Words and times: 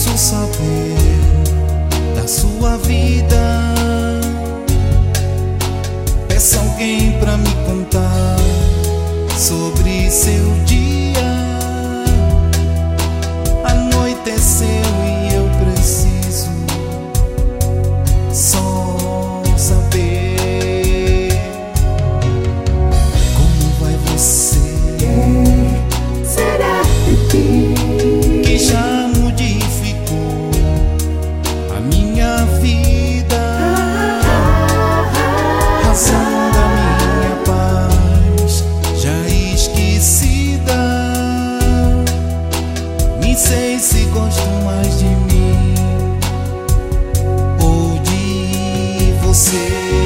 preciso 0.00 0.16
saber 0.16 0.96
da 2.16 2.26
sua 2.26 2.78
vida. 2.78 3.36
Peça 6.26 6.58
alguém 6.58 7.12
pra 7.18 7.36
me 7.36 7.54
contar 7.66 8.36
sobre 9.36 10.10
seu 10.10 10.54
dia. 10.64 11.20
Anoitecer. 13.64 14.59
É 14.59 14.59
sei 43.50 43.80
se 43.80 44.04
gosto 44.14 44.48
mais 44.64 45.00
de 45.00 45.06
mim 45.06 45.74
ou 47.60 47.98
de 47.98 49.12
você. 49.22 49.99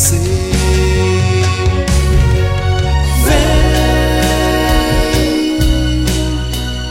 Vem, 0.00 0.14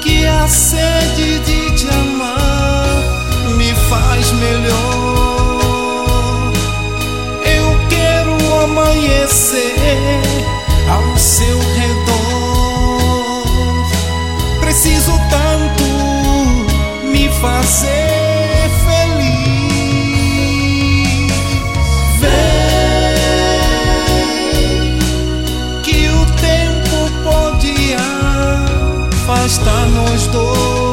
que 0.01 0.25
a 0.25 0.45
sede 0.45 1.39
de 1.39 1.71
te 1.77 1.87
amar 1.87 2.85
me 3.55 3.73
faz 3.89 4.29
melhor. 4.33 5.71
Eu 7.45 7.79
quero 7.87 8.35
amanhecer 8.65 10.21
ao 10.91 11.17
seu 11.17 11.57
redor. 11.77 12.25
Preciso 14.59 15.13
tanto 15.29 15.85
me 17.09 17.29
fazer. 17.39 18.06
está 29.47 29.85
nos 29.85 30.27
dois. 30.27 30.86